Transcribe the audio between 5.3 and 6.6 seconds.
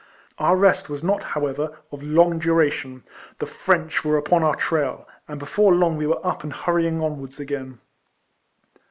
before long we were up and